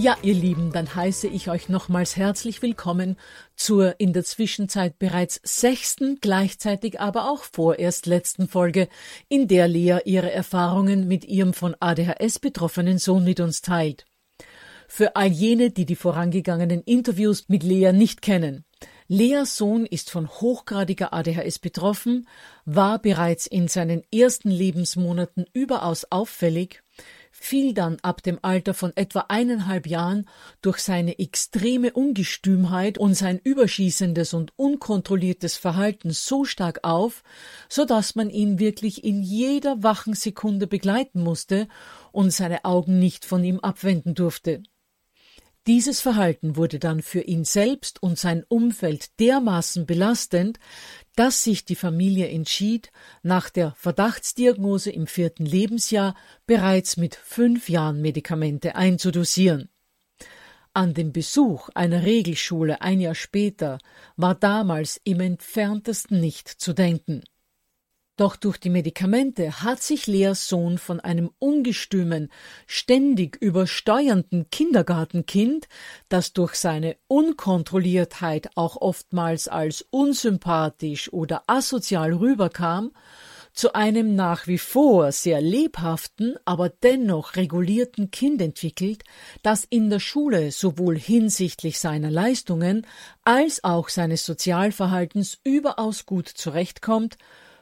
[0.00, 3.16] Ja, ihr Lieben, dann heiße ich euch nochmals herzlich willkommen
[3.56, 8.88] zur in der Zwischenzeit bereits sechsten, gleichzeitig aber auch vorerst letzten Folge,
[9.28, 14.04] in der Lea ihre Erfahrungen mit ihrem von ADHS betroffenen Sohn mit uns teilt.
[14.86, 18.64] Für all jene, die die vorangegangenen Interviews mit Lea nicht kennen.
[19.08, 22.28] Leas Sohn ist von hochgradiger ADHS betroffen,
[22.64, 26.84] war bereits in seinen ersten Lebensmonaten überaus auffällig,
[27.40, 30.28] fiel dann ab dem Alter von etwa eineinhalb Jahren
[30.60, 37.22] durch seine extreme Ungestümheit und sein überschießendes und unkontrolliertes Verhalten so stark auf,
[37.68, 41.68] so dass man ihn wirklich in jeder wachen Sekunde begleiten musste
[42.10, 44.62] und seine Augen nicht von ihm abwenden durfte.
[45.66, 50.58] Dieses Verhalten wurde dann für ihn selbst und sein Umfeld dermaßen belastend,
[51.14, 52.90] dass sich die Familie entschied,
[53.22, 56.14] nach der Verdachtsdiagnose im vierten Lebensjahr
[56.46, 59.68] bereits mit fünf Jahren Medikamente einzudosieren.
[60.72, 63.78] An den Besuch einer Regelschule ein Jahr später
[64.16, 67.24] war damals im entferntesten nicht zu denken.
[68.18, 72.32] Doch durch die Medikamente hat sich Leas Sohn von einem ungestümen,
[72.66, 75.68] ständig übersteuernden Kindergartenkind,
[76.08, 82.90] das durch seine Unkontrolliertheit auch oftmals als unsympathisch oder asozial rüberkam,
[83.52, 89.04] zu einem nach wie vor sehr lebhaften, aber dennoch regulierten Kind entwickelt,
[89.44, 92.84] das in der Schule sowohl hinsichtlich seiner Leistungen
[93.22, 97.16] als auch seines Sozialverhaltens überaus gut zurechtkommt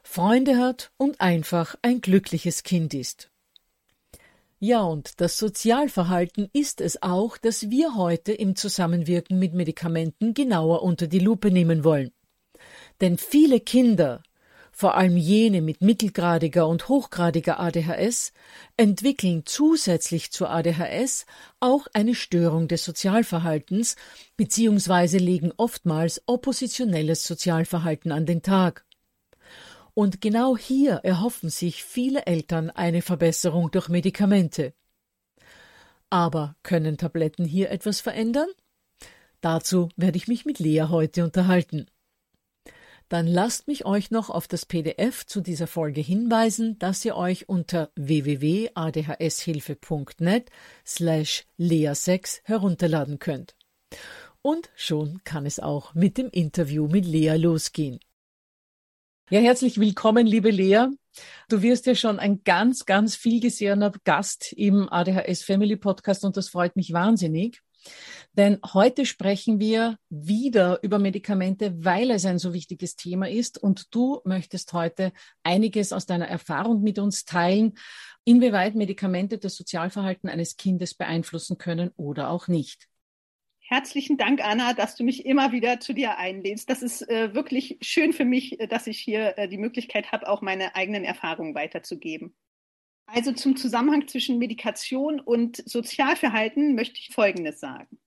[0.08, 3.30] Freunde hat und einfach ein glückliches Kind ist.
[4.58, 10.82] Ja, und das Sozialverhalten ist es auch, das wir heute im Zusammenwirken mit Medikamenten genauer
[10.82, 12.12] unter die Lupe nehmen wollen.
[13.02, 14.22] Denn viele Kinder,
[14.72, 18.32] vor allem jene mit mittelgradiger und hochgradiger ADHS,
[18.78, 21.26] entwickeln zusätzlich zur ADHS
[21.60, 23.96] auch eine Störung des Sozialverhaltens
[24.38, 25.18] bzw.
[25.18, 28.85] legen oftmals oppositionelles Sozialverhalten an den Tag.
[29.98, 34.74] Und genau hier erhoffen sich viele Eltern eine Verbesserung durch Medikamente.
[36.10, 38.50] Aber können Tabletten hier etwas verändern?
[39.40, 41.86] Dazu werde ich mich mit Lea heute unterhalten.
[43.08, 47.48] Dann lasst mich euch noch auf das PDF zu dieser Folge hinweisen, das ihr euch
[47.48, 50.50] unter www.adhshilfe.net
[50.84, 53.56] slash lea6 herunterladen könnt.
[54.42, 57.98] Und schon kann es auch mit dem Interview mit Lea losgehen.
[59.28, 60.86] Ja, herzlich willkommen, liebe Lea.
[61.48, 66.36] Du wirst ja schon ein ganz, ganz viel gesehener Gast im ADHS Family Podcast und
[66.36, 67.60] das freut mich wahnsinnig.
[68.34, 73.60] Denn heute sprechen wir wieder über Medikamente, weil es ein so wichtiges Thema ist.
[73.60, 75.10] Und du möchtest heute
[75.42, 77.76] einiges aus deiner Erfahrung mit uns teilen,
[78.24, 82.86] inwieweit Medikamente das Sozialverhalten eines Kindes beeinflussen können oder auch nicht.
[83.68, 86.70] Herzlichen Dank, Anna, dass du mich immer wieder zu dir einlädst.
[86.70, 90.28] Das ist äh, wirklich schön für mich, äh, dass ich hier äh, die Möglichkeit habe,
[90.28, 92.36] auch meine eigenen Erfahrungen weiterzugeben.
[93.06, 97.98] Also zum Zusammenhang zwischen Medikation und Sozialverhalten möchte ich Folgendes sagen.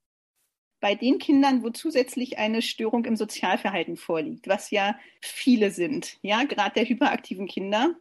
[0.80, 6.46] Bei den Kindern, wo zusätzlich eine Störung im Sozialverhalten vorliegt, was ja viele sind, ja,
[6.46, 7.96] gerade der hyperaktiven Kinder,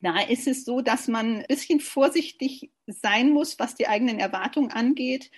[0.00, 4.72] da ist es so, dass man ein bisschen vorsichtig sein muss, was die eigenen Erwartungen
[4.72, 5.30] angeht,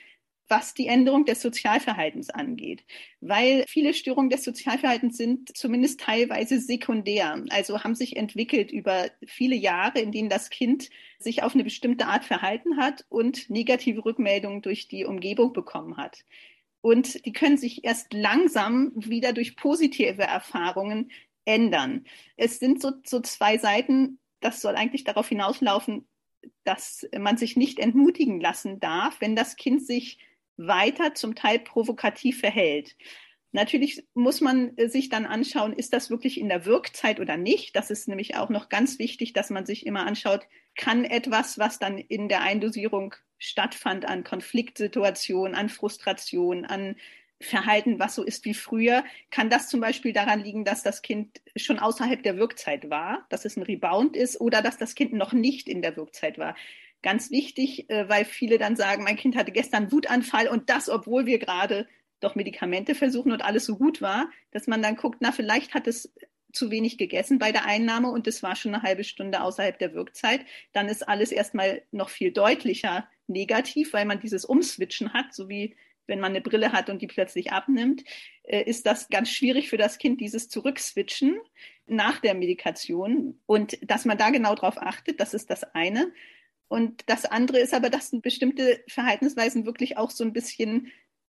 [0.49, 2.85] was die Änderung des Sozialverhaltens angeht,
[3.21, 9.57] weil viele Störungen des Sozialverhaltens sind zumindest teilweise sekundär, also haben sich entwickelt über viele
[9.57, 14.63] Jahre, in denen das Kind sich auf eine bestimmte Art verhalten hat und negative Rückmeldungen
[14.63, 16.25] durch die Umgebung bekommen hat.
[16.81, 21.11] Und die können sich erst langsam wieder durch positive Erfahrungen
[21.45, 22.05] ändern.
[22.37, 26.07] Es sind so, so zwei Seiten, das soll eigentlich darauf hinauslaufen,
[26.65, 30.19] dass man sich nicht entmutigen lassen darf, wenn das Kind sich
[30.59, 32.97] weiter zum Teil provokativ verhält.
[33.53, 37.75] Natürlich muss man äh, sich dann anschauen, ist das wirklich in der Wirkzeit oder nicht.
[37.77, 40.47] Das ist nämlich auch noch ganz wichtig, dass man sich immer anschaut,
[40.77, 46.97] kann etwas, was dann in der Eindosierung stattfand an Konfliktsituationen, an Frustration, an
[47.41, 51.41] Verhalten, was so ist wie früher, kann das zum Beispiel daran liegen, dass das Kind
[51.55, 55.33] schon außerhalb der Wirkzeit war, dass es ein Rebound ist oder dass das Kind noch
[55.33, 56.57] nicht in der Wirkzeit war
[57.03, 60.89] ganz wichtig, äh, weil viele dann sagen, mein Kind hatte gestern einen Wutanfall und das,
[60.89, 61.87] obwohl wir gerade
[62.21, 65.87] doch Medikamente versuchen und alles so gut war, dass man dann guckt, na, vielleicht hat
[65.87, 66.13] es
[66.53, 69.95] zu wenig gegessen bei der Einnahme und es war schon eine halbe Stunde außerhalb der
[69.95, 75.49] Wirkzeit, dann ist alles erstmal noch viel deutlicher negativ, weil man dieses Umswitchen hat, so
[75.49, 75.77] wie
[76.09, 78.03] wenn man eine Brille hat und die plötzlich abnimmt,
[78.45, 81.39] äh, ist das ganz schwierig für das Kind, dieses Zurückswitchen
[81.87, 83.39] nach der Medikation.
[83.47, 86.11] Und dass man da genau drauf achtet, das ist das eine.
[86.69, 90.89] Und das andere ist aber, dass bestimmte Verhaltensweisen wirklich auch so ein bisschen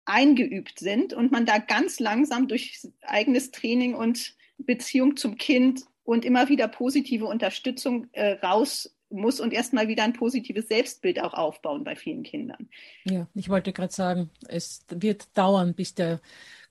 [0.04, 6.25] eingeübt sind und man da ganz langsam durch eigenes Training und Beziehung zum Kind und
[6.25, 11.84] immer wieder positive Unterstützung äh, raus muss und erstmal wieder ein positives Selbstbild auch aufbauen
[11.84, 12.69] bei vielen Kindern.
[13.04, 16.20] Ja, ich wollte gerade sagen, es wird dauern, bis der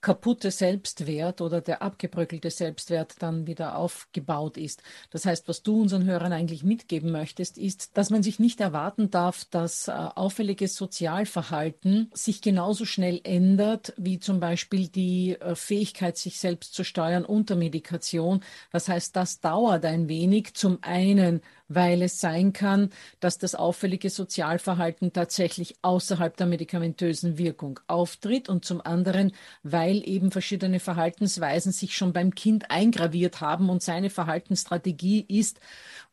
[0.03, 4.83] kaputte Selbstwert oder der abgebröckelte Selbstwert dann wieder aufgebaut ist.
[5.09, 9.09] Das heißt, was du unseren Hörern eigentlich mitgeben möchtest, ist, dass man sich nicht erwarten
[9.09, 16.17] darf, dass äh, auffälliges Sozialverhalten sich genauso schnell ändert wie zum Beispiel die äh, Fähigkeit,
[16.17, 18.43] sich selbst zu steuern unter Medikation.
[18.71, 20.53] Das heißt, das dauert ein wenig.
[20.53, 22.89] Zum einen, weil es sein kann,
[23.19, 29.31] dass das auffällige Sozialverhalten tatsächlich außerhalb der medikamentösen Wirkung auftritt und zum anderen,
[29.63, 35.59] weil weil eben verschiedene Verhaltensweisen sich schon beim Kind eingraviert haben und seine Verhaltensstrategie ist,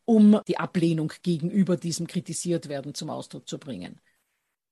[0.05, 3.99] um die Ablehnung gegenüber diesem kritisiert werden zum Ausdruck zu bringen.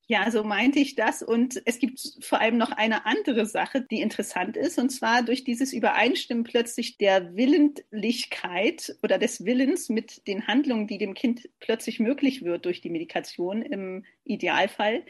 [0.06, 1.22] Ja, so meinte ich das.
[1.22, 4.76] Und es gibt vor allem noch eine andere Sache, die interessant ist.
[4.76, 10.98] Und zwar durch dieses Übereinstimmen plötzlich der Willentlichkeit oder des Willens mit den Handlungen, die
[10.98, 15.04] dem Kind plötzlich möglich wird durch die Medikation im Idealfall,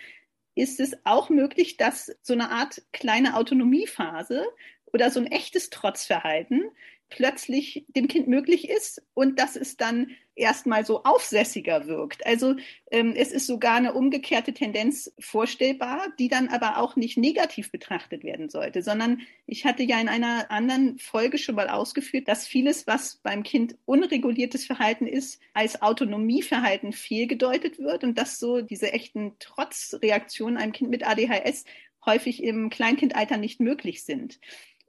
[0.60, 4.44] ist es auch möglich, dass so eine Art kleine Autonomiephase
[4.92, 6.70] oder so ein echtes Trotzverhalten
[7.10, 12.24] plötzlich dem Kind möglich ist und dass es dann erstmal so aufsässiger wirkt.
[12.24, 12.56] Also
[12.90, 18.24] ähm, es ist sogar eine umgekehrte Tendenz vorstellbar, die dann aber auch nicht negativ betrachtet
[18.24, 22.86] werden sollte, sondern ich hatte ja in einer anderen Folge schon mal ausgeführt, dass vieles,
[22.86, 29.38] was beim Kind unreguliertes Verhalten ist, als Autonomieverhalten fehlgedeutet wird und dass so diese echten
[29.38, 31.64] Trotzreaktionen einem Kind mit ADHS
[32.06, 34.40] häufig im Kleinkindalter nicht möglich sind.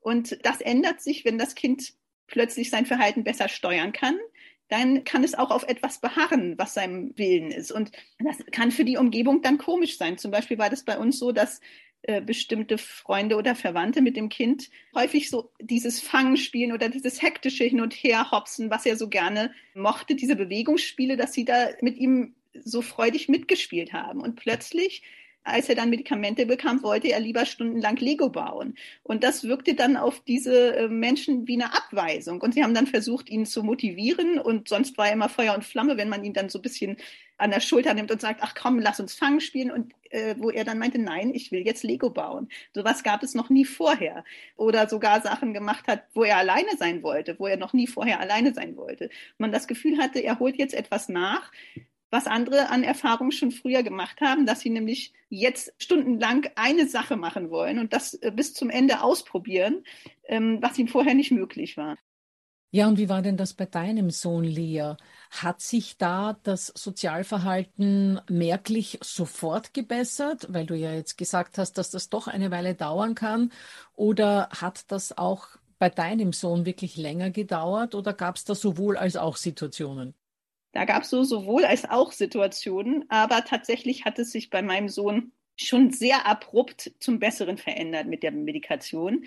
[0.01, 1.93] Und das ändert sich, wenn das Kind
[2.31, 4.17] plötzlich sein Verhalten besser steuern kann,
[4.69, 7.71] dann kann es auch auf etwas beharren, was seinem Willen ist.
[7.71, 10.17] Und das kann für die Umgebung dann komisch sein.
[10.17, 11.59] Zum Beispiel war das bei uns so, dass
[12.03, 17.21] äh, bestimmte Freunde oder Verwandte mit dem Kind häufig so dieses Fangen spielen oder dieses
[17.21, 21.97] hektische Hin- und Herhopsen, was er so gerne mochte, diese Bewegungsspiele, dass sie da mit
[21.97, 22.33] ihm
[22.63, 24.21] so freudig mitgespielt haben.
[24.21, 25.03] Und plötzlich
[25.43, 28.75] als er dann Medikamente bekam, wollte er lieber stundenlang Lego bauen.
[29.03, 32.41] Und das wirkte dann auf diese äh, Menschen wie eine Abweisung.
[32.41, 34.39] Und sie haben dann versucht, ihn zu motivieren.
[34.39, 36.97] Und sonst war er immer Feuer und Flamme, wenn man ihn dann so ein bisschen
[37.37, 39.71] an der Schulter nimmt und sagt, ach komm, lass uns Fangen spielen.
[39.71, 42.49] Und äh, wo er dann meinte, nein, ich will jetzt Lego bauen.
[42.75, 44.23] Sowas gab es noch nie vorher.
[44.57, 48.19] Oder sogar Sachen gemacht hat, wo er alleine sein wollte, wo er noch nie vorher
[48.19, 49.09] alleine sein wollte.
[49.39, 51.51] Man das Gefühl hatte, er holt jetzt etwas nach,
[52.11, 57.15] was andere an Erfahrung schon früher gemacht haben, dass sie nämlich jetzt stundenlang eine Sache
[57.15, 59.83] machen wollen und das äh, bis zum Ende ausprobieren,
[60.25, 61.97] ähm, was ihnen vorher nicht möglich war.
[62.73, 64.93] Ja, und wie war denn das bei deinem Sohn Lea?
[65.29, 71.91] Hat sich da das Sozialverhalten merklich sofort gebessert, weil du ja jetzt gesagt hast, dass
[71.91, 73.51] das doch eine Weile dauern kann?
[73.93, 75.47] Oder hat das auch
[75.79, 80.13] bei deinem Sohn wirklich länger gedauert oder gab es da sowohl als auch Situationen?
[80.73, 84.89] Da gab es so sowohl als auch Situationen, aber tatsächlich hat es sich bei meinem
[84.89, 89.25] Sohn schon sehr abrupt zum Besseren verändert mit der Medikation.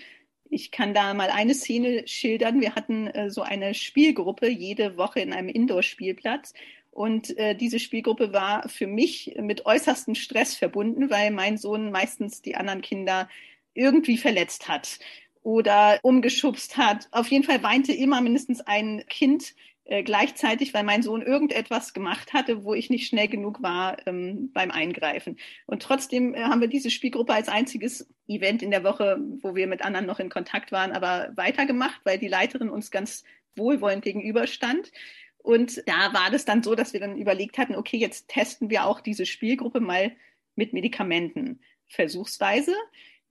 [0.49, 2.61] Ich kann da mal eine Szene schildern.
[2.61, 6.53] Wir hatten äh, so eine Spielgruppe jede Woche in einem Indoor-Spielplatz.
[6.91, 12.41] Und äh, diese Spielgruppe war für mich mit äußerstem Stress verbunden, weil mein Sohn meistens
[12.41, 13.27] die anderen Kinder
[13.73, 14.99] irgendwie verletzt hat
[15.43, 17.07] oder umgeschubst hat.
[17.11, 22.33] Auf jeden Fall weinte immer mindestens ein Kind äh, gleichzeitig, weil mein Sohn irgendetwas gemacht
[22.33, 25.37] hatte, wo ich nicht schnell genug war ähm, beim Eingreifen.
[25.67, 29.67] Und trotzdem äh, haben wir diese Spielgruppe als einziges Event in der Woche, wo wir
[29.67, 33.23] mit anderen noch in Kontakt waren, aber weitergemacht, weil die Leiterin uns ganz
[33.55, 34.91] wohlwollend gegenüberstand.
[35.37, 38.85] Und da war das dann so, dass wir dann überlegt hatten, okay, jetzt testen wir
[38.85, 40.11] auch diese Spielgruppe mal
[40.55, 42.73] mit Medikamenten versuchsweise.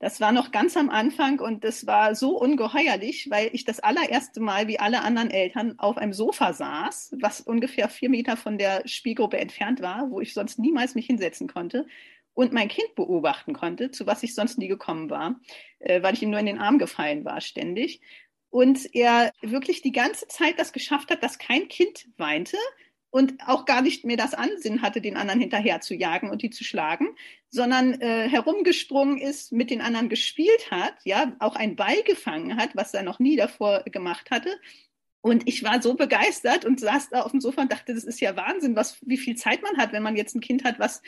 [0.01, 4.41] Das war noch ganz am Anfang und das war so ungeheuerlich, weil ich das allererste
[4.41, 8.87] Mal, wie alle anderen Eltern, auf einem Sofa saß, was ungefähr vier Meter von der
[8.87, 11.87] Spielgruppe entfernt war, wo ich sonst niemals mich hinsetzen konnte
[12.35, 15.41] und mein Kind beobachten konnte, zu was ich sonst nie gekommen war,
[15.79, 18.01] äh, weil ich ihm nur in den Arm gefallen war ständig.
[18.51, 22.57] Und er wirklich die ganze Zeit das geschafft hat, dass kein Kind weinte,
[23.15, 26.51] und auch gar nicht mehr das Ansinnen hatte, den anderen hinterher zu jagen und die
[26.51, 27.15] zu schlagen,
[27.49, 32.71] sondern äh, herumgesprungen ist, mit den anderen gespielt hat, ja, auch ein Ball gefangen hat,
[32.75, 34.49] was er noch nie davor gemacht hatte.
[35.21, 38.21] Und ich war so begeistert und saß da auf dem Sofa und dachte, das ist
[38.21, 41.01] ja Wahnsinn, was, wie viel Zeit man hat, wenn man jetzt ein Kind hat, was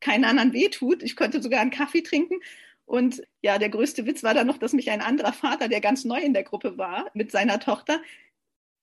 [0.00, 1.04] keinen anderen wehtut.
[1.04, 2.40] Ich konnte sogar einen Kaffee trinken.
[2.86, 6.04] Und ja, der größte Witz war dann noch, dass mich ein anderer Vater, der ganz
[6.04, 8.00] neu in der Gruppe war, mit seiner Tochter,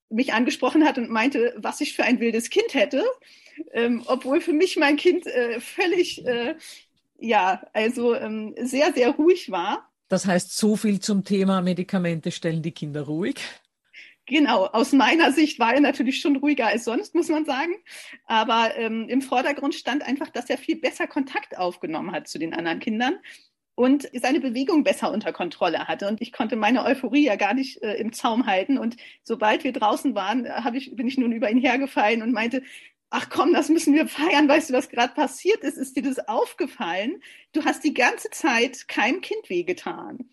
[0.10, 3.04] mich angesprochen hat und meinte, was ich für ein wildes Kind hätte,
[3.74, 6.56] ähm, obwohl für mich mein Kind äh, völlig, äh,
[7.20, 9.90] ja, also ähm, sehr, sehr ruhig war.
[10.08, 13.36] Das heißt, so viel zum Thema Medikamente stellen die Kinder ruhig.
[14.26, 17.74] Genau, aus meiner Sicht war er natürlich schon ruhiger als sonst, muss man sagen.
[18.26, 22.54] Aber ähm, im Vordergrund stand einfach, dass er viel besser Kontakt aufgenommen hat zu den
[22.54, 23.16] anderen Kindern
[23.80, 26.10] und seine Bewegung besser unter Kontrolle hatte.
[26.10, 28.78] Und ich konnte meine Euphorie ja gar nicht äh, im Zaum halten.
[28.78, 32.62] Und sobald wir draußen waren, äh, ich, bin ich nun über ihn hergefallen und meinte,
[33.10, 34.50] ach komm, das müssen wir feiern.
[34.50, 35.78] Weißt du, was gerade passiert ist?
[35.78, 37.24] Ist dir das aufgefallen?
[37.54, 40.30] Du hast die ganze Zeit keinem Kind wehgetan.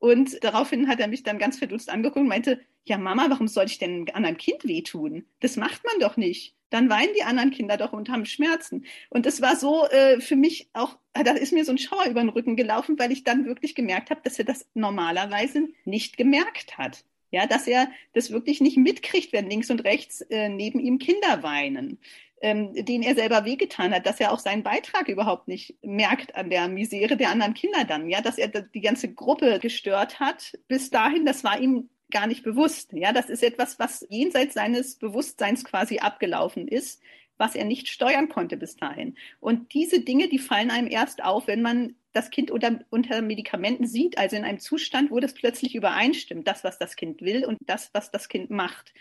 [0.00, 3.66] Und daraufhin hat er mich dann ganz verdutzt angeguckt und meinte, ja Mama, warum soll
[3.66, 5.26] ich denn einem anderen Kind wehtun?
[5.38, 8.84] Das macht man doch nicht dann weinen die anderen Kinder doch und haben Schmerzen.
[9.10, 12.20] Und das war so äh, für mich auch, da ist mir so ein Schauer über
[12.20, 16.78] den Rücken gelaufen, weil ich dann wirklich gemerkt habe, dass er das normalerweise nicht gemerkt
[16.78, 17.04] hat.
[17.32, 21.44] Ja, dass er das wirklich nicht mitkriegt, wenn links und rechts äh, neben ihm Kinder
[21.44, 21.98] weinen,
[22.40, 26.50] ähm, denen er selber wehgetan hat, dass er auch seinen Beitrag überhaupt nicht merkt an
[26.50, 30.58] der Misere der anderen Kinder dann, ja, dass er die ganze Gruppe gestört hat.
[30.66, 32.92] Bis dahin, das war ihm gar nicht bewusst.
[32.92, 37.02] Ja, das ist etwas, was jenseits seines Bewusstseins quasi abgelaufen ist,
[37.38, 39.16] was er nicht steuern konnte bis dahin.
[39.40, 43.86] Und diese Dinge, die fallen einem erst auf, wenn man das Kind unter, unter Medikamenten
[43.86, 47.58] sieht, also in einem Zustand, wo das plötzlich übereinstimmt, das, was das Kind will und
[47.66, 48.92] das, was das Kind macht.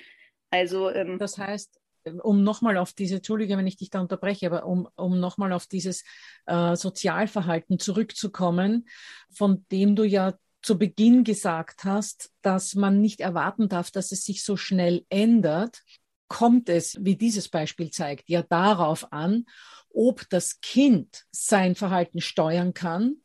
[0.52, 1.80] Also ähm, das heißt,
[2.24, 5.68] um nochmal auf diese, Entschuldige, wenn ich dich da unterbreche, aber um, um nochmal auf
[5.68, 6.04] dieses
[6.46, 8.88] äh, Sozialverhalten zurückzukommen,
[9.32, 14.24] von dem du ja zu Beginn gesagt hast, dass man nicht erwarten darf, dass es
[14.24, 15.84] sich so schnell ändert,
[16.28, 19.46] kommt es, wie dieses Beispiel zeigt, ja darauf an,
[19.90, 23.18] ob das Kind sein Verhalten steuern kann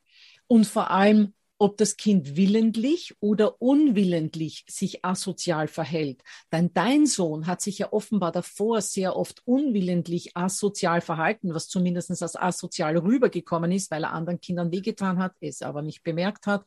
[0.47, 6.23] und vor allem, ob das Kind willentlich oder unwillentlich sich asozial verhält.
[6.53, 12.11] Denn dein Sohn hat sich ja offenbar davor sehr oft unwillentlich asozial verhalten, was zumindest
[12.11, 16.67] als asozial rübergekommen ist, weil er anderen Kindern wehgetan hat, es aber nicht bemerkt hat.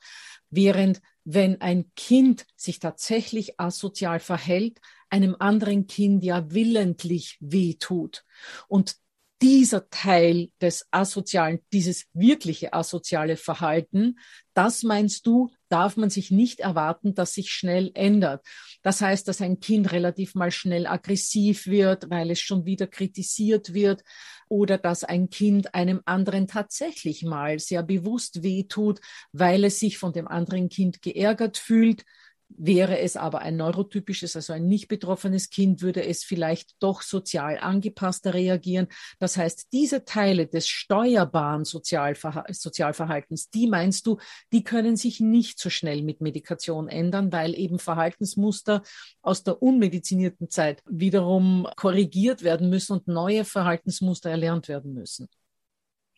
[0.50, 4.80] Während wenn ein Kind sich tatsächlich asozial verhält,
[5.12, 8.24] einem anderen Kind ja willentlich wehtut.
[8.68, 8.96] Und
[9.42, 14.18] dieser Teil des asozialen, dieses wirkliche asoziale Verhalten,
[14.54, 18.46] das meinst du, darf man sich nicht erwarten, dass sich schnell ändert.
[18.82, 23.74] Das heißt, dass ein Kind relativ mal schnell aggressiv wird, weil es schon wieder kritisiert
[23.74, 24.04] wird,
[24.50, 29.02] oder dass ein Kind einem anderen tatsächlich mal sehr bewusst wehtut,
[29.34, 32.06] weil es sich von dem anderen Kind geärgert fühlt,
[32.50, 37.58] Wäre es aber ein neurotypisches, also ein nicht betroffenes Kind, würde es vielleicht doch sozial
[37.58, 38.88] angepasster reagieren.
[39.20, 44.18] Das heißt, diese Teile des steuerbaren Sozialverha Sozialverhaltens, die meinst du,
[44.54, 48.82] die können sich nicht so schnell mit Medikation ändern, weil eben Verhaltensmuster
[49.22, 55.28] aus der unmedizinierten Zeit wiederum korrigiert werden müssen und neue Verhaltensmuster erlernt werden müssen.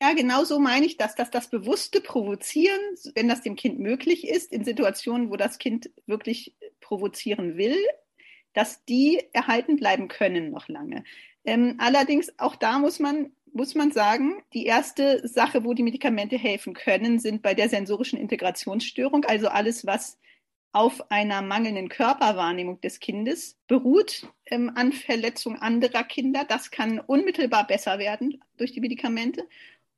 [0.02, 2.80] Ja, genau so meine ich das, dass das bewusste Provozieren,
[3.16, 7.78] wenn das dem Kind möglich ist, in Situationen, wo das Kind wirklich provozieren will,
[8.54, 11.04] dass die erhalten bleiben können noch lange.
[11.44, 16.38] Ähm, allerdings, auch da muss man, muss man sagen, die erste Sache, wo die Medikamente
[16.38, 20.18] helfen können, sind bei der sensorischen Integrationsstörung, also alles, was
[20.72, 26.46] auf einer mangelnden Körperwahrnehmung des Kindes beruht ähm, an Verletzung anderer Kinder.
[26.48, 29.48] Das kann unmittelbar besser werden durch die Medikamente.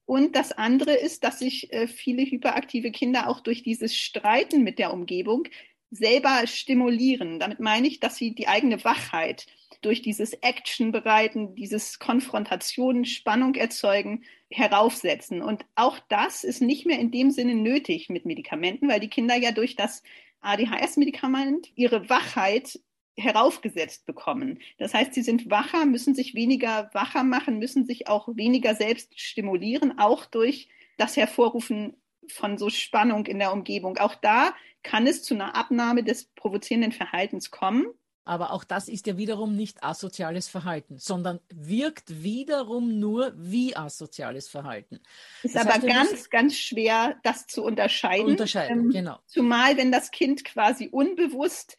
[0.06, 4.80] Und das andere ist, dass sich äh, viele hyperaktive Kinder auch durch dieses Streiten mit
[4.80, 5.44] der Umgebung
[5.92, 7.40] selber stimulieren.
[7.40, 9.46] Damit meine ich, dass sie die eigene Wachheit
[9.82, 15.42] durch dieses Action bereiten, dieses Konfrontation, Spannung erzeugen, heraufsetzen.
[15.42, 19.36] Und auch das ist nicht mehr in dem Sinne nötig mit Medikamenten, weil die Kinder
[19.36, 20.04] ja durch das
[20.42, 22.80] ADHS-Medikament ihre Wachheit
[23.18, 24.60] heraufgesetzt bekommen.
[24.78, 29.20] Das heißt, sie sind wacher, müssen sich weniger wacher machen, müssen sich auch weniger selbst
[29.20, 33.98] stimulieren, auch durch das Hervorrufen von so Spannung in der Umgebung.
[33.98, 34.54] Auch da
[34.84, 37.86] kann es zu einer Abnahme des provozierenden Verhaltens kommen.
[38.24, 44.48] Aber auch das ist ja wiederum nicht asoziales Verhalten, sondern wirkt wiederum nur wie asoziales
[44.48, 45.00] Verhalten.
[45.42, 48.28] Ist das aber ganz, ganz schwer, das zu unterscheiden.
[48.28, 49.20] Unterscheiden, ähm, genau.
[49.26, 51.78] Zumal, wenn das Kind quasi unbewusst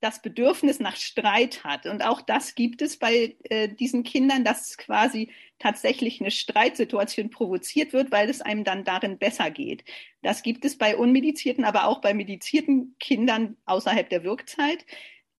[0.00, 1.86] das Bedürfnis nach Streit hat.
[1.86, 7.92] Und auch das gibt es bei äh, diesen Kindern, dass quasi tatsächlich eine Streitsituation provoziert
[7.92, 9.84] wird, weil es einem dann darin besser geht.
[10.22, 14.84] Das gibt es bei unmedizierten, aber auch bei medizierten Kindern außerhalb der Wirkzeit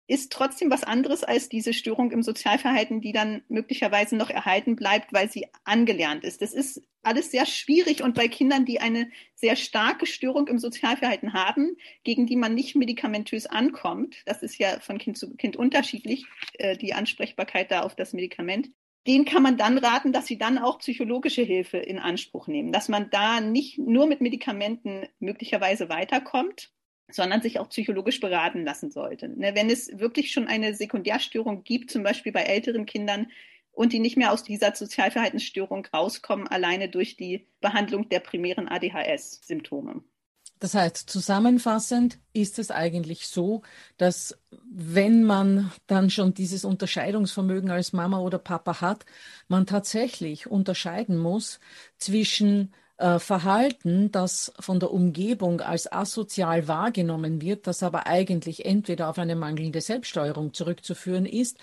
[0.09, 5.13] ist trotzdem was anderes als diese Störung im Sozialverhalten, die dann möglicherweise noch erhalten bleibt,
[5.13, 6.41] weil sie angelernt ist.
[6.41, 11.35] Das ist alles sehr schwierig und bei Kindern, die eine sehr starke Störung im Sozialverhalten
[11.35, 16.25] haben, gegen die man nicht medikamentös ankommt, das ist ja von Kind zu Kind unterschiedlich,
[16.55, 18.71] äh, die Ansprechbarkeit da auf das Medikament,
[19.07, 22.89] den kann man dann raten, dass sie dann auch psychologische Hilfe in Anspruch nehmen, dass
[22.89, 26.73] man da nicht nur mit Medikamenten möglicherweise weiterkommt,
[27.11, 29.29] sondern sich auch psychologisch beraten lassen sollte.
[29.29, 33.29] Ne, wenn es wirklich schon eine Sekundärstörung gibt, zum Beispiel bei älteren Kindern,
[33.79, 40.03] und die nicht mehr aus dieser Sozialverhaltensstörung rauskommen, alleine durch die Behandlung der primären ADHS-Symptome.
[40.59, 43.63] Das heißt, zusammenfassend ist es eigentlich so,
[43.97, 44.37] dass
[44.69, 49.07] wenn man dann schon dieses Unterscheidungsvermögen als Mama oder Papa hat,
[49.47, 51.61] man tatsächlich unterscheiden muss
[51.97, 59.09] zwischen äh, Verhalten, das von der Umgebung als asozial wahrgenommen wird, das aber eigentlich entweder
[59.09, 61.59] auf eine mangelnde Selbststeuerung zurückzuführen ist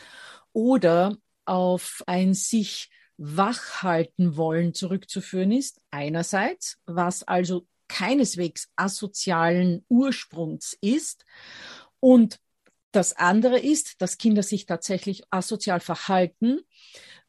[0.54, 11.26] oder auf ein sich wachhalten wollen zurückzuführen ist, einerseits, was also keineswegs asozialen Ursprungs ist.
[12.00, 12.39] Und
[12.91, 16.62] das andere ist, dass Kinder sich tatsächlich asozial verhalten,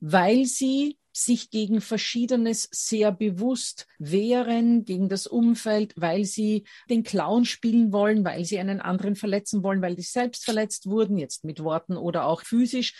[0.00, 7.46] weil sie sich gegen Verschiedenes sehr bewusst wehren, gegen das Umfeld, weil sie den Clown
[7.46, 11.64] spielen wollen, weil sie einen anderen verletzen wollen, weil sie selbst verletzt wurden, jetzt mit
[11.64, 12.94] Worten oder auch physisch,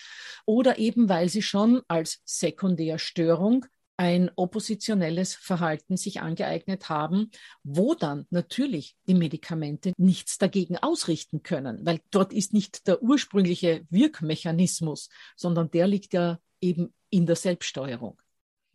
[0.47, 3.67] oder eben weil sie schon als Sekundärstörung
[3.99, 7.31] ein oppositionelles Verhalten sich angeeignet haben,
[7.65, 13.87] wo dann natürlich die Medikamente nichts dagegen ausrichten können, weil dort ist nicht der ursprüngliche
[13.91, 18.21] Wirkmechanismus, sondern der liegt ja eben in der Selbststeuerung.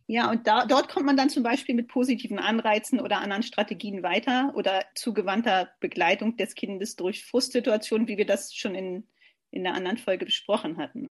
[0.06, 4.02] Ja, und da, dort kommt man dann zum Beispiel mit positiven Anreizen oder anderen Strategien
[4.02, 9.08] weiter oder zugewandter Begleitung des Kindes durch Frustsituationen, wie wir das schon in,
[9.50, 11.06] in der anderen Folge besprochen hatten.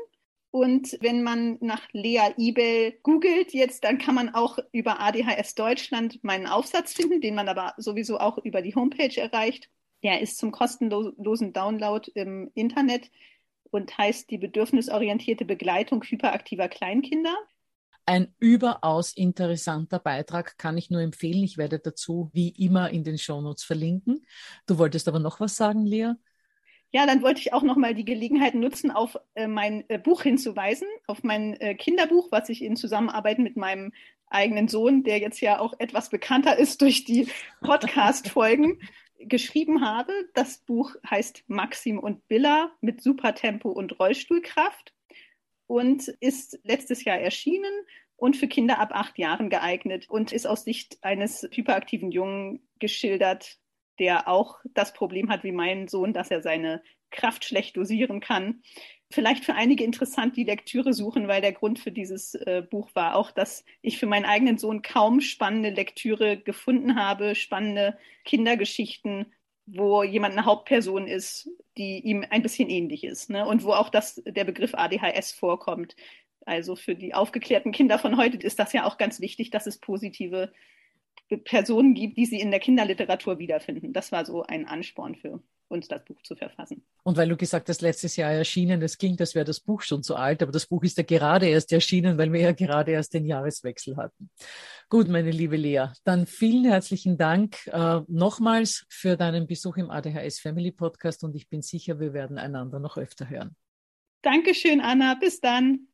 [0.53, 6.23] Und wenn man nach Lea Ibel googelt jetzt, dann kann man auch über ADHS Deutschland
[6.23, 9.69] meinen Aufsatz finden, den man aber sowieso auch über die Homepage erreicht.
[10.05, 13.11] Der ist zum kostenlosen Download im Internet
[13.73, 17.37] und heißt die bedürfnisorientierte Begleitung hyperaktiver Kleinkinder.
[18.07, 21.45] Ein überaus interessanter Beitrag kann ich nur empfehlen.
[21.45, 24.27] Ich werde dazu wie immer in den Shownotes verlinken.
[24.67, 26.15] Du wolltest aber noch was sagen, Lea?
[26.93, 30.23] Ja, dann wollte ich auch noch mal die Gelegenheit nutzen, auf äh, mein äh, Buch
[30.23, 33.93] hinzuweisen, auf mein äh, Kinderbuch, was ich in Zusammenarbeit mit meinem
[34.27, 37.29] eigenen Sohn, der jetzt ja auch etwas bekannter ist durch die
[37.61, 38.81] Podcast-Folgen,
[39.21, 40.13] geschrieben habe.
[40.35, 44.93] Das Buch heißt Maxim und Billa mit Supertempo und Rollstuhlkraft
[45.71, 47.71] und ist letztes Jahr erschienen
[48.17, 53.57] und für Kinder ab acht Jahren geeignet und ist aus Sicht eines hyperaktiven Jungen geschildert,
[54.01, 58.63] der auch das Problem hat wie mein Sohn, dass er seine Kraft schlecht dosieren kann.
[59.13, 63.15] Vielleicht für einige interessant die Lektüre suchen, weil der Grund für dieses äh, Buch war
[63.15, 69.33] auch, dass ich für meinen eigenen Sohn kaum spannende Lektüre gefunden habe, spannende Kindergeschichten,
[69.73, 73.31] wo jemand eine Hauptperson ist, die ihm ein bisschen ähnlich ist.
[73.31, 73.47] Ne?
[73.47, 75.97] Und wo auch das, der Begriff ADHS vorkommt.
[76.47, 79.79] Also für die aufgeklärten Kinder von heute ist das ja auch ganz wichtig, dass es
[79.79, 80.53] positive
[81.37, 83.93] Personen gibt, die sie in der Kinderliteratur wiederfinden.
[83.93, 86.85] Das war so ein Ansporn für uns, das Buch zu verfassen.
[87.05, 90.03] Und weil du gesagt hast, letztes Jahr erschienen, das klingt, als wäre das Buch schon
[90.03, 93.15] so alt, aber das Buch ist ja gerade erst erschienen, weil wir ja gerade erst
[93.15, 94.31] den Jahreswechsel hatten.
[94.89, 100.41] Gut, meine liebe Lea, dann vielen herzlichen Dank äh, nochmals für deinen Besuch im ADHS
[100.41, 103.55] Family Podcast und ich bin sicher, wir werden einander noch öfter hören.
[104.23, 105.15] Dankeschön, Anna.
[105.15, 105.90] Bis dann.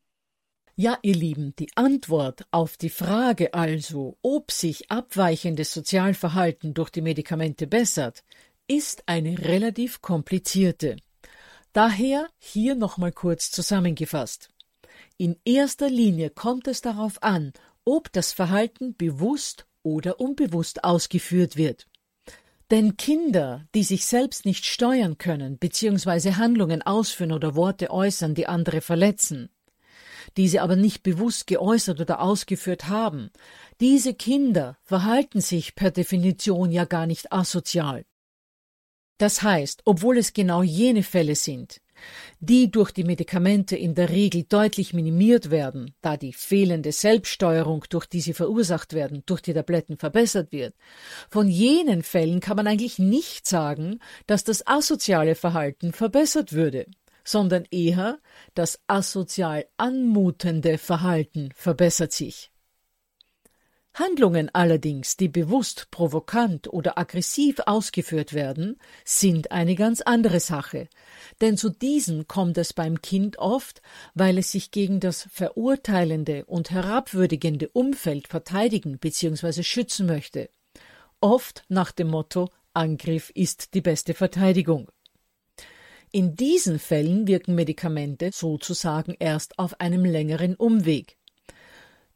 [0.78, 7.00] Ja, ihr Lieben, die Antwort auf die Frage also, ob sich abweichendes Sozialverhalten durch die
[7.00, 8.24] Medikamente bessert,
[8.68, 10.96] ist eine relativ komplizierte.
[11.72, 14.50] Daher hier nochmal kurz zusammengefasst.
[15.16, 17.54] In erster Linie kommt es darauf an,
[17.86, 21.86] ob das Verhalten bewusst oder unbewusst ausgeführt wird.
[22.70, 26.32] Denn Kinder, die sich selbst nicht steuern können, bzw.
[26.32, 29.48] Handlungen ausführen oder Worte äußern, die andere verletzen,
[30.36, 33.30] diese aber nicht bewusst geäußert oder ausgeführt haben,
[33.80, 38.04] diese Kinder verhalten sich per Definition ja gar nicht asozial.
[39.18, 41.80] Das heißt, obwohl es genau jene Fälle sind,
[42.40, 48.04] die durch die Medikamente in der Regel deutlich minimiert werden, da die fehlende Selbststeuerung, durch
[48.04, 50.74] die sie verursacht werden, durch die Tabletten verbessert wird.
[51.30, 56.86] Von jenen Fällen kann man eigentlich nicht sagen, dass das asoziale Verhalten verbessert würde,
[57.26, 58.18] sondern eher
[58.54, 62.50] das asozial anmutende Verhalten verbessert sich.
[63.94, 70.88] Handlungen allerdings, die bewusst provokant oder aggressiv ausgeführt werden, sind eine ganz andere Sache,
[71.40, 73.80] denn zu diesen kommt es beim Kind oft,
[74.14, 79.62] weil es sich gegen das verurteilende und herabwürdigende Umfeld verteidigen bzw.
[79.62, 80.50] schützen möchte,
[81.20, 84.90] oft nach dem Motto Angriff ist die beste Verteidigung.
[86.16, 91.18] In diesen Fällen wirken Medikamente sozusagen erst auf einem längeren Umweg.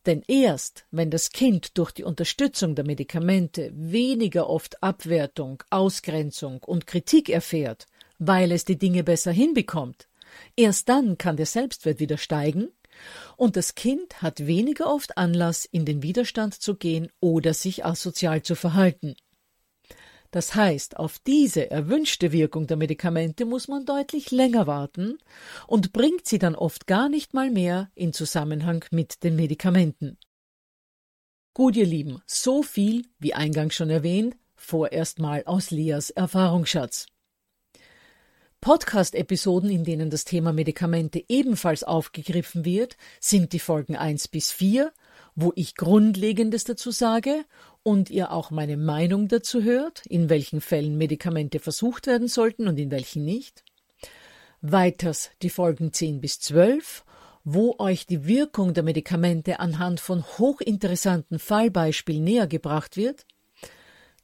[0.06, 6.86] Denn erst wenn das Kind durch die Unterstützung der Medikamente weniger oft Abwertung, Ausgrenzung und
[6.86, 7.84] Kritik erfährt,
[8.18, 10.08] weil es die Dinge besser hinbekommt,
[10.56, 12.68] erst dann kann der Selbstwert wieder steigen
[13.36, 18.40] und das Kind hat weniger oft Anlass, in den Widerstand zu gehen oder sich asozial
[18.40, 19.14] zu verhalten.
[20.30, 25.18] Das heißt, auf diese erwünschte Wirkung der Medikamente muss man deutlich länger warten
[25.66, 30.18] und bringt sie dann oft gar nicht mal mehr in Zusammenhang mit den Medikamenten.
[31.52, 37.06] Gut, ihr Lieben, so viel, wie eingangs schon erwähnt, vorerst mal aus Leas Erfahrungsschatz.
[38.60, 44.92] Podcast-Episoden, in denen das Thema Medikamente ebenfalls aufgegriffen wird, sind die Folgen 1 bis 4,
[45.42, 47.44] wo ich Grundlegendes dazu sage
[47.82, 52.78] und ihr auch meine Meinung dazu hört, in welchen Fällen Medikamente versucht werden sollten und
[52.78, 53.64] in welchen nicht.
[54.60, 57.04] Weiters die Folgen 10 bis 12,
[57.44, 63.24] wo euch die Wirkung der Medikamente anhand von hochinteressanten Fallbeispielen näher gebracht wird.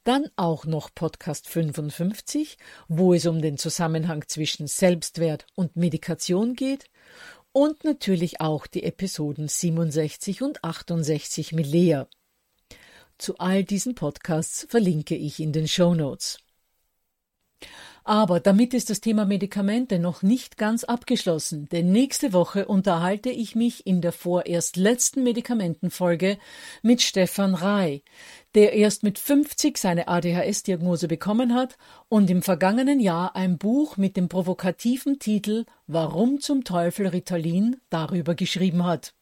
[0.03, 6.85] Dann auch noch Podcast 55, wo es um den Zusammenhang zwischen Selbstwert und Medikation geht.
[7.57, 12.03] Und natürlich auch die Episoden 67 und 68 mit Lea.
[13.17, 16.37] Zu all diesen Podcasts verlinke ich in den Show Notes.
[18.07, 23.53] Aber damit ist das Thema Medikamente noch nicht ganz abgeschlossen, denn nächste Woche unterhalte ich
[23.53, 26.37] mich in der vorerst letzten Medikamentenfolge
[26.81, 28.03] mit Stefan Rai,
[28.55, 34.15] der erst mit 50 seine ADHS-Diagnose bekommen hat und im vergangenen Jahr ein Buch mit
[34.15, 39.15] dem provokativen Titel Warum zum Teufel Ritalin darüber geschrieben hat.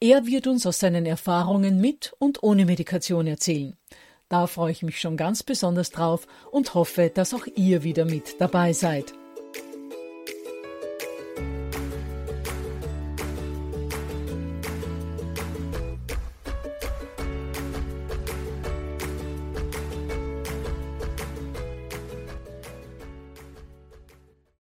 [0.00, 3.74] Er wird uns aus seinen Erfahrungen mit und ohne Medikation erzählen.
[4.32, 8.40] Da freue ich mich schon ganz besonders drauf und hoffe, dass auch ihr wieder mit
[8.40, 9.12] dabei seid.